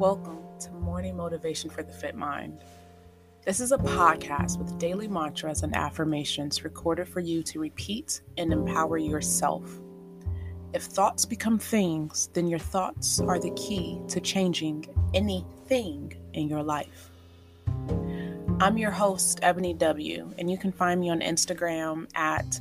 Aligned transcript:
Welcome 0.00 0.38
to 0.60 0.70
Morning 0.70 1.14
Motivation 1.14 1.68
for 1.68 1.82
the 1.82 1.92
Fit 1.92 2.14
Mind. 2.14 2.64
This 3.44 3.60
is 3.60 3.70
a 3.70 3.76
podcast 3.76 4.56
with 4.56 4.78
daily 4.78 5.06
mantras 5.06 5.62
and 5.62 5.76
affirmations 5.76 6.64
recorded 6.64 7.06
for 7.06 7.20
you 7.20 7.42
to 7.42 7.60
repeat 7.60 8.22
and 8.38 8.50
empower 8.50 8.96
yourself. 8.96 9.70
If 10.72 10.84
thoughts 10.84 11.26
become 11.26 11.58
things, 11.58 12.30
then 12.32 12.46
your 12.46 12.58
thoughts 12.58 13.20
are 13.20 13.38
the 13.38 13.50
key 13.50 14.00
to 14.08 14.22
changing 14.22 14.86
anything 15.12 16.14
in 16.32 16.48
your 16.48 16.62
life. 16.62 17.10
I'm 18.58 18.78
your 18.78 18.92
host, 18.92 19.40
Ebony 19.42 19.74
W., 19.74 20.30
and 20.38 20.50
you 20.50 20.56
can 20.56 20.72
find 20.72 20.98
me 20.98 21.10
on 21.10 21.20
Instagram 21.20 22.08
at 22.14 22.54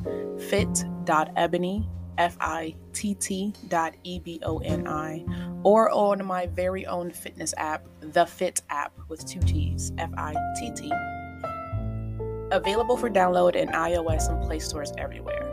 fitt.eboni, 0.49 1.87
F 2.19 2.37
I 2.41 2.75
T 2.93 3.15
T 3.15 3.53
dot 3.69 3.95
E 4.03 4.19
B 4.19 4.39
O 4.43 4.59
N 4.59 4.87
I, 4.87 5.25
or 5.63 5.89
on 5.89 6.23
my 6.25 6.47
very 6.47 6.85
own 6.85 7.09
fitness 7.11 7.53
app, 7.57 7.87
the 8.01 8.25
Fitt 8.25 8.61
app 8.69 8.93
with 9.07 9.25
two 9.25 9.39
T's, 9.39 9.93
F 9.97 10.11
I 10.17 10.35
T 10.59 10.71
T. 10.75 10.91
Available 12.51 12.97
for 12.97 13.09
download 13.09 13.55
in 13.55 13.69
iOS 13.69 14.29
and 14.29 14.43
Play 14.43 14.59
stores 14.59 14.91
everywhere. 14.97 15.49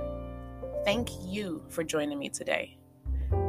Thank 0.84 1.08
you 1.22 1.62
for 1.68 1.84
joining 1.84 2.18
me 2.18 2.28
today. 2.28 2.76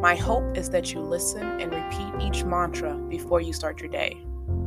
My 0.01 0.15
hope 0.15 0.55
is 0.57 0.69
that 0.69 0.93
you 0.93 0.99
listen 0.99 1.43
and 1.43 1.73
repeat 1.73 2.21
each 2.21 2.43
mantra 2.43 2.95
before 3.09 3.41
you 3.41 3.53
start 3.53 3.79
your 3.79 3.89
day. 3.89 4.17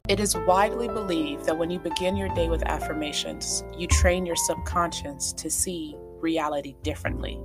It 0.09 0.19
is 0.19 0.37
widely 0.37 0.89
believed 0.89 1.45
that 1.47 1.57
when 1.57 1.71
you 1.71 1.79
begin 1.79 2.17
your 2.17 2.35
day 2.35 2.49
with 2.49 2.65
affirmations, 2.65 3.63
you 3.77 3.87
train 3.87 4.27
your 4.27 4.37
subconscious 4.37 5.33
to 5.35 5.49
see 5.49 5.97
reality 6.21 6.75
differently. 6.83 7.41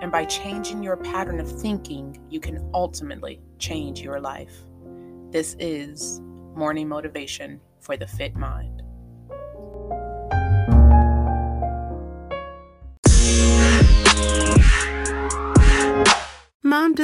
And 0.00 0.12
by 0.12 0.24
changing 0.26 0.82
your 0.82 0.96
pattern 0.96 1.40
of 1.40 1.50
thinking, 1.50 2.24
you 2.30 2.38
can 2.38 2.70
ultimately 2.72 3.40
change 3.58 4.00
your 4.00 4.20
life. 4.20 4.52
This 5.30 5.56
is 5.58 6.20
Morning 6.54 6.88
Motivation 6.88 7.60
for 7.80 7.96
the 7.96 8.06
Fit 8.06 8.36
Mind. 8.36 8.77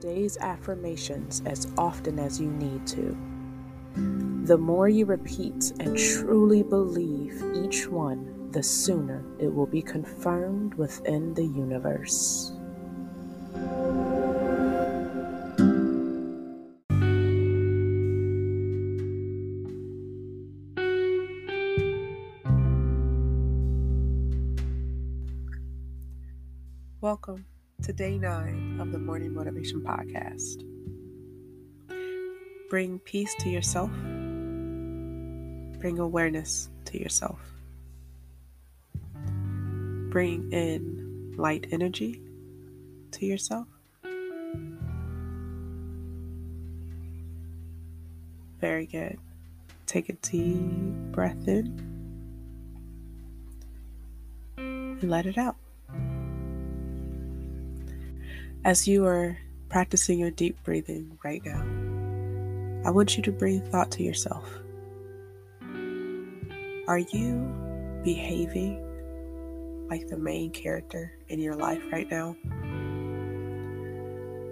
Today's 0.00 0.38
affirmations 0.38 1.42
as 1.44 1.68
often 1.76 2.18
as 2.18 2.40
you 2.40 2.50
need 2.50 2.86
to. 2.86 3.14
The 4.46 4.56
more 4.56 4.88
you 4.88 5.04
repeat 5.04 5.74
and 5.78 5.94
truly 5.94 6.62
believe 6.62 7.44
each 7.54 7.86
one, 7.86 8.50
the 8.50 8.62
sooner 8.62 9.22
it 9.38 9.52
will 9.52 9.66
be 9.66 9.82
confirmed 9.82 10.72
within 10.72 11.34
the 11.34 11.44
universe. 11.44 12.52
Welcome 27.02 27.44
to 27.82 27.92
day 27.94 28.18
nine 28.18 28.78
of 28.78 28.92
the 28.92 28.98
Morning 28.98 29.32
Motivation 29.32 29.80
Podcast. 29.80 30.62
Bring 32.68 32.98
peace 32.98 33.34
to 33.36 33.48
yourself, 33.48 33.90
bring 35.80 35.98
awareness 35.98 36.68
to 36.84 37.00
yourself, 37.00 37.40
bring 40.10 40.52
in 40.52 41.32
light 41.38 41.68
energy 41.72 42.20
to 43.12 43.24
yourself. 43.24 43.66
Very 48.60 48.84
good. 48.84 49.18
Take 49.86 50.10
a 50.10 50.12
deep 50.12 51.12
breath 51.12 51.48
in 51.48 51.80
and 54.58 55.02
let 55.02 55.24
it 55.24 55.38
out. 55.38 55.56
As 58.62 58.86
you 58.86 59.06
are 59.06 59.38
practicing 59.70 60.18
your 60.18 60.30
deep 60.30 60.62
breathing 60.64 61.18
right 61.24 61.40
now, 61.42 61.62
I 62.86 62.90
want 62.90 63.16
you 63.16 63.22
to 63.22 63.32
bring 63.32 63.62
thought 63.62 63.90
to 63.92 64.02
yourself. 64.02 64.46
Are 66.86 66.98
you 66.98 67.38
behaving 68.04 68.86
like 69.88 70.08
the 70.08 70.18
main 70.18 70.50
character 70.50 71.10
in 71.28 71.40
your 71.40 71.54
life 71.54 71.82
right 71.90 72.10
now? 72.10 72.36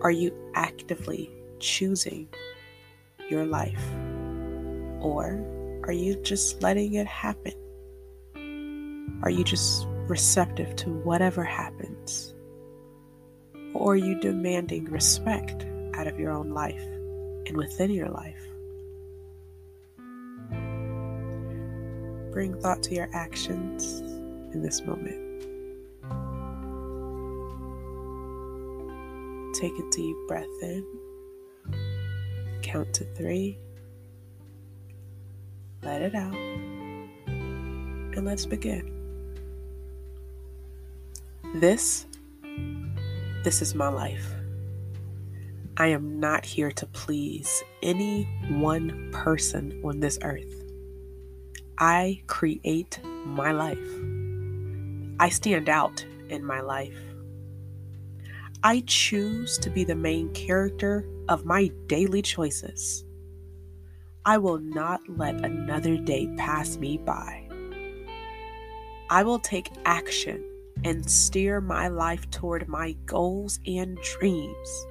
Are 0.00 0.10
you 0.10 0.32
actively 0.54 1.30
choosing 1.60 2.28
your 3.28 3.44
life? 3.44 3.84
Or 5.02 5.44
are 5.82 5.92
you 5.92 6.14
just 6.22 6.62
letting 6.62 6.94
it 6.94 7.06
happen? 7.06 7.52
Are 9.22 9.30
you 9.30 9.44
just 9.44 9.86
receptive 10.06 10.76
to 10.76 10.88
whatever 10.88 11.44
happens? 11.44 12.32
Or 13.88 13.92
are 13.92 13.96
you 13.96 14.20
demanding 14.20 14.84
respect 14.84 15.64
out 15.94 16.06
of 16.06 16.20
your 16.20 16.30
own 16.30 16.50
life 16.50 16.84
and 17.46 17.56
within 17.56 17.90
your 17.90 18.10
life? 18.10 18.46
Bring 22.30 22.60
thought 22.60 22.82
to 22.82 22.94
your 22.94 23.08
actions 23.14 24.00
in 24.52 24.60
this 24.60 24.82
moment. 24.82 25.40
Take 29.54 29.72
a 29.72 29.90
deep 29.90 30.16
breath 30.28 30.44
in. 30.60 30.84
Count 32.60 32.92
to 32.92 33.04
three. 33.14 33.56
Let 35.82 36.02
it 36.02 36.14
out. 36.14 36.34
And 37.26 38.26
let's 38.26 38.44
begin. 38.44 38.92
This 41.54 42.04
this 43.44 43.62
is 43.62 43.74
my 43.74 43.88
life. 43.88 44.34
I 45.76 45.88
am 45.88 46.18
not 46.18 46.44
here 46.44 46.72
to 46.72 46.86
please 46.86 47.62
any 47.82 48.24
one 48.48 49.10
person 49.12 49.80
on 49.84 50.00
this 50.00 50.18
earth. 50.22 50.64
I 51.78 52.22
create 52.26 52.98
my 53.24 53.52
life. 53.52 53.78
I 55.20 55.28
stand 55.28 55.68
out 55.68 56.04
in 56.28 56.44
my 56.44 56.60
life. 56.60 56.98
I 58.64 58.82
choose 58.86 59.56
to 59.58 59.70
be 59.70 59.84
the 59.84 59.94
main 59.94 60.32
character 60.32 61.06
of 61.28 61.44
my 61.44 61.70
daily 61.86 62.22
choices. 62.22 63.04
I 64.24 64.38
will 64.38 64.58
not 64.58 65.00
let 65.08 65.44
another 65.44 65.96
day 65.96 66.28
pass 66.36 66.76
me 66.76 66.98
by. 66.98 67.48
I 69.08 69.22
will 69.22 69.38
take 69.38 69.70
action 69.84 70.44
and 70.84 71.08
steer 71.08 71.60
my 71.60 71.88
life 71.88 72.30
toward 72.30 72.68
my 72.68 72.92
goals 73.06 73.60
and 73.66 73.98
dreams. 74.02 74.86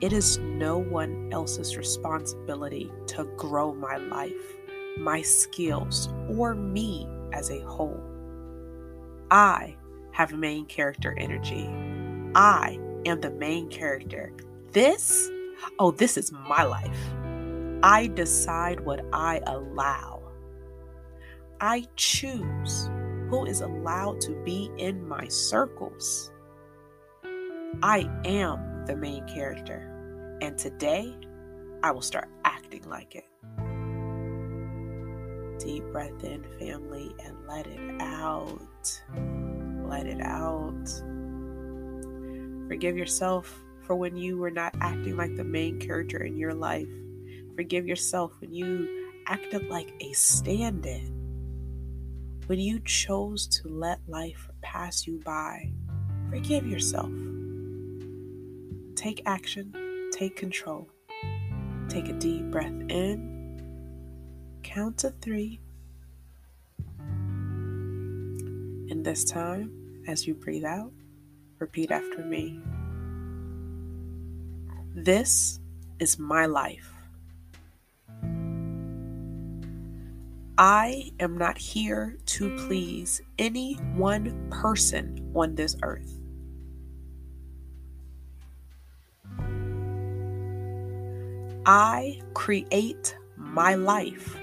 It 0.00 0.12
is 0.12 0.38
no 0.38 0.78
one 0.78 1.30
else's 1.32 1.76
responsibility 1.76 2.92
to 3.08 3.24
grow 3.36 3.72
my 3.72 3.96
life, 3.96 4.32
my 4.98 5.22
skills, 5.22 6.08
or 6.36 6.54
me 6.54 7.08
as 7.32 7.50
a 7.50 7.60
whole. 7.60 8.02
I 9.30 9.76
have 10.12 10.32
main 10.32 10.66
character 10.66 11.14
energy. 11.18 11.68
I 12.34 12.78
am 13.06 13.20
the 13.20 13.30
main 13.30 13.68
character. 13.68 14.32
This, 14.72 15.30
oh, 15.78 15.90
this 15.90 16.16
is 16.16 16.32
my 16.32 16.64
life. 16.64 16.98
I 17.82 18.08
decide 18.08 18.80
what 18.80 19.04
I 19.12 19.40
allow. 19.46 20.22
I 21.60 21.86
choose 21.96 22.90
who 23.34 23.46
is 23.46 23.62
allowed 23.62 24.20
to 24.20 24.32
be 24.44 24.70
in 24.78 25.06
my 25.08 25.26
circles. 25.26 26.30
I 27.82 28.08
am 28.24 28.84
the 28.86 28.96
main 28.96 29.26
character, 29.26 30.38
and 30.40 30.56
today 30.56 31.12
I 31.82 31.90
will 31.90 32.02
start 32.02 32.28
acting 32.44 32.88
like 32.88 33.16
it. 33.16 33.24
deep 35.58 35.84
breath 35.92 36.22
in, 36.22 36.44
family, 36.58 37.14
and 37.24 37.34
let 37.48 37.66
it 37.66 37.80
out. 38.00 39.02
Let 39.88 40.06
it 40.06 40.20
out. 40.20 40.86
Forgive 42.68 42.96
yourself 42.96 43.62
for 43.80 43.96
when 43.96 44.16
you 44.16 44.36
were 44.36 44.50
not 44.50 44.74
acting 44.80 45.16
like 45.16 45.34
the 45.36 45.44
main 45.44 45.78
character 45.78 46.22
in 46.22 46.36
your 46.36 46.52
life. 46.54 46.88
Forgive 47.56 47.86
yourself 47.86 48.32
when 48.40 48.52
you 48.52 49.10
acted 49.26 49.68
like 49.68 49.92
a 50.00 50.12
stand 50.12 50.84
in. 50.84 51.23
When 52.46 52.60
you 52.60 52.78
chose 52.80 53.46
to 53.46 53.68
let 53.68 54.00
life 54.06 54.50
pass 54.60 55.06
you 55.06 55.18
by, 55.24 55.72
forgive 56.28 56.66
yourself. 56.66 57.10
Take 58.96 59.22
action, 59.24 60.10
take 60.12 60.36
control. 60.36 60.86
Take 61.88 62.10
a 62.10 62.12
deep 62.12 62.50
breath 62.50 62.74
in, 62.90 63.62
count 64.62 64.98
to 64.98 65.14
three. 65.22 65.58
And 68.90 69.02
this 69.02 69.24
time, 69.24 70.02
as 70.06 70.26
you 70.26 70.34
breathe 70.34 70.66
out, 70.66 70.92
repeat 71.58 71.90
after 71.90 72.18
me. 72.18 72.60
This 74.94 75.60
is 75.98 76.18
my 76.18 76.44
life. 76.44 76.92
I 80.56 81.10
am 81.18 81.36
not 81.36 81.58
here 81.58 82.16
to 82.26 82.56
please 82.66 83.20
any 83.40 83.74
one 83.96 84.48
person 84.50 85.32
on 85.34 85.56
this 85.56 85.76
earth. 85.82 86.20
I 91.66 92.20
create 92.34 93.16
my 93.36 93.74
life. 93.74 94.36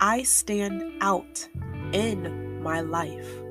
I 0.00 0.22
stand 0.24 0.82
out 1.00 1.48
in 1.92 2.62
my 2.62 2.82
life. 2.82 3.49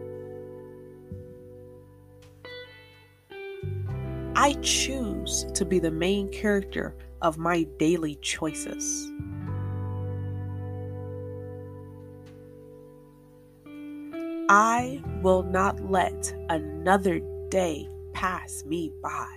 I 4.41 4.53
choose 4.62 5.45
to 5.53 5.65
be 5.65 5.80
the 5.80 5.91
main 5.91 6.30
character 6.30 6.95
of 7.21 7.38
my 7.38 7.63
daily 7.77 8.15
choices. 8.21 9.12
I 14.47 15.03
will 15.21 15.44
not 15.44 15.81
let 15.91 16.33
another 16.47 17.19
day 17.50 17.89
pass 18.13 18.63
me 18.63 18.94
by. 19.03 19.27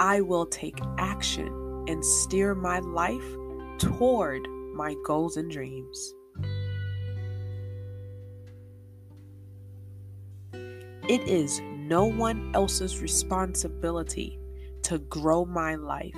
I 0.00 0.22
will 0.22 0.46
take 0.46 0.80
action 0.98 1.84
and 1.86 2.04
steer 2.04 2.56
my 2.56 2.80
life 2.80 3.36
toward 3.78 4.48
my 4.74 4.96
goals 5.06 5.36
and 5.36 5.48
dreams. 5.48 6.16
It 11.08 11.26
is 11.26 11.60
no 11.60 12.04
one 12.04 12.50
else's 12.54 13.00
responsibility 13.00 14.38
to 14.82 14.98
grow 14.98 15.46
my 15.46 15.74
life, 15.74 16.14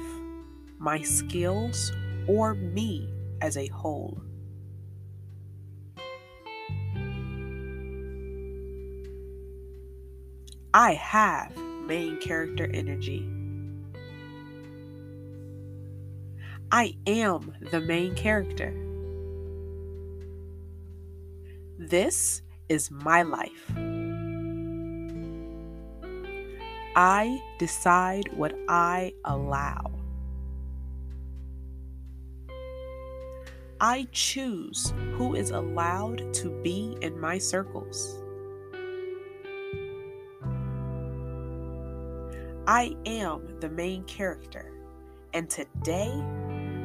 my 0.78 1.00
skills, 1.02 1.92
or 2.26 2.54
me 2.54 3.08
as 3.40 3.56
a 3.56 3.68
whole. 3.68 4.20
I 10.74 10.94
have 10.94 11.56
main 11.86 12.20
character 12.20 12.68
energy. 12.74 13.28
I 16.72 16.96
am 17.06 17.54
the 17.70 17.80
main 17.80 18.16
character. 18.16 18.74
This 21.78 22.42
is 22.68 22.90
my 22.90 23.22
life. 23.22 23.70
I 26.96 27.40
decide 27.58 28.32
what 28.36 28.54
I 28.68 29.12
allow. 29.24 29.92
I 33.80 34.08
choose 34.12 34.92
who 35.12 35.34
is 35.34 35.52
allowed 35.52 36.34
to 36.34 36.50
be 36.62 36.96
in 37.00 37.18
my 37.18 37.38
circles. 37.38 38.22
I 42.66 42.94
am 43.06 43.58
the 43.60 43.70
main 43.70 44.04
character, 44.04 44.72
and 45.32 45.48
today 45.48 46.12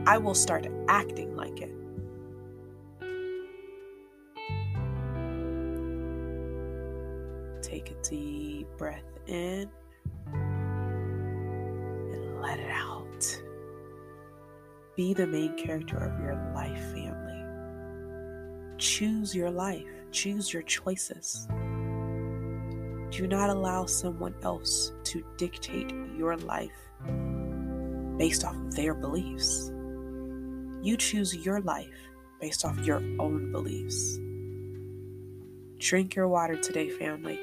I 0.08 0.18
will 0.18 0.36
start 0.36 0.68
acting 0.88 1.36
like 1.36 1.62
it. 1.62 1.72
Take 7.62 7.92
a 7.92 7.96
deep 8.04 8.68
breath 8.78 9.04
in 9.28 9.70
let 12.56 12.66
it 12.66 12.72
out. 12.72 13.42
Be 14.96 15.14
the 15.14 15.28
main 15.28 15.58
character 15.58 15.98
of 15.98 16.20
your 16.22 16.36
life, 16.56 16.80
family. 16.94 18.78
Choose 18.78 19.36
your 19.36 19.52
life, 19.52 19.88
choose 20.12 20.54
your 20.54 20.64
choices. 20.64 21.48
Do 23.12 23.28
not 23.28 23.50
allow 23.50 23.86
someone 23.86 24.36
else 24.44 24.92
to 25.06 25.24
dictate 25.38 25.94
your 26.18 26.38
life 26.38 26.72
based 28.18 28.44
off 28.44 28.56
of 28.56 28.76
their 28.76 28.94
beliefs. 28.94 29.72
You 30.82 30.98
choose 30.98 31.36
your 31.36 31.62
life 31.62 31.98
based 32.40 32.64
off 32.66 32.78
your 32.80 33.02
own 33.20 33.52
beliefs. 33.52 34.20
Drink 35.78 36.16
your 36.16 36.28
water 36.28 36.56
today, 36.56 36.90
family, 36.90 37.40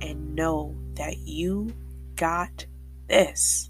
and 0.00 0.34
know 0.34 0.76
that 0.94 1.18
you 1.18 1.72
got 2.16 2.66
this. 3.08 3.69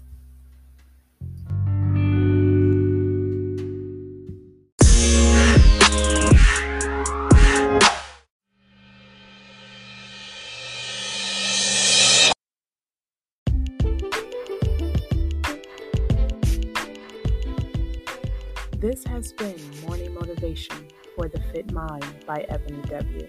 This 18.81 19.03
has 19.03 19.31
been 19.33 19.59
Morning 19.85 20.11
Motivation 20.11 20.87
for 21.15 21.27
the 21.27 21.39
Fit 21.51 21.71
Mind 21.71 22.03
by 22.25 22.47
Ebony 22.49 22.81
W. 22.87 23.27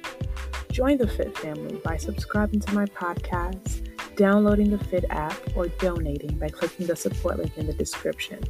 Join 0.71 0.97
the 0.97 1.07
Fit 1.07 1.37
family 1.37 1.79
by 1.85 1.99
subscribing 1.99 2.61
to 2.61 2.73
my 2.73 2.87
podcast, 2.87 3.87
downloading 4.17 4.71
the 4.71 4.83
Fitt 4.83 5.05
app, 5.11 5.37
or 5.55 5.69
donating 5.69 6.39
by 6.39 6.49
clicking 6.49 6.87
the 6.87 6.97
support 6.97 7.37
link 7.37 7.59
in 7.59 7.67
the 7.67 7.75
description. 7.75 8.43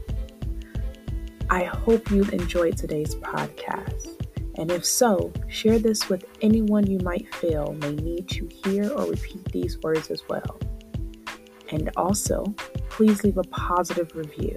I 1.51 1.65
hope 1.65 2.09
you 2.13 2.23
enjoyed 2.23 2.77
today's 2.77 3.17
podcast. 3.17 4.25
And 4.57 4.71
if 4.71 4.87
so, 4.87 5.33
share 5.49 5.81
this 5.81 6.09
with 6.09 6.25
anyone 6.41 6.89
you 6.89 7.01
might 7.01 7.35
feel 7.35 7.73
may 7.81 7.97
need 7.97 8.29
to 8.29 8.49
hear 8.63 8.89
or 8.93 9.07
repeat 9.07 9.45
these 9.47 9.77
words 9.83 10.09
as 10.13 10.23
well. 10.29 10.57
And 11.73 11.91
also, 11.97 12.45
please 12.91 13.25
leave 13.25 13.39
a 13.39 13.43
positive 13.43 14.15
review. 14.15 14.55